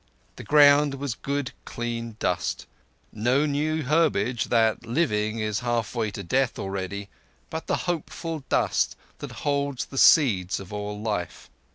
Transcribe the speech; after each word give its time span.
The 0.37 0.43
ground 0.43 0.95
was 0.95 1.13
good 1.13 1.51
clean 1.63 2.15
dust—no 2.17 3.45
new 3.45 3.83
herbage 3.83 4.45
that, 4.45 4.83
living, 4.83 5.37
is 5.37 5.59
half 5.59 5.93
way 5.93 6.09
to 6.09 6.23
death 6.23 6.57
already, 6.57 7.07
but 7.51 7.67
the 7.67 7.75
hopeful 7.85 8.43
dust 8.49 8.95
that 9.19 9.31
holds 9.45 9.85
the 9.85 9.99
seeds 9.99 10.59
of 10.59 10.73
all 10.73 10.99
life. 10.99 11.51